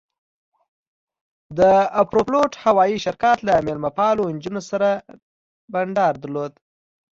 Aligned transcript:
د 1.57 1.59
ایروفلوټ 1.99 2.51
هوایي 2.65 2.97
شرکت 3.05 3.37
له 3.47 3.53
میلمه 3.65 3.91
پالو 3.97 4.23
نجونو 4.35 4.61
سره 4.69 4.89
بنډار 5.73 6.13
درلود. 6.23 6.53